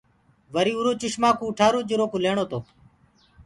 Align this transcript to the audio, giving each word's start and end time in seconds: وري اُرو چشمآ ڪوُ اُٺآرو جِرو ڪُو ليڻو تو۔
وري 0.53 0.73
اُرو 0.77 0.91
چشمآ 1.01 1.29
ڪوُ 1.39 1.45
اُٺآرو 1.49 1.79
جِرو 1.89 2.05
ڪُو 2.11 2.17
ليڻو 2.23 2.45
تو۔ 2.51 2.59